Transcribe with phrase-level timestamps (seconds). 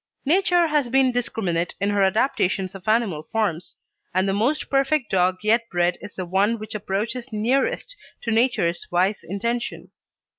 [0.25, 3.77] Nature has been discriminate in her adaptations of animal forms;
[4.15, 8.87] and the most perfect dog yet bred is the one which approaches nearest to Nature's
[8.89, 9.91] wise intention.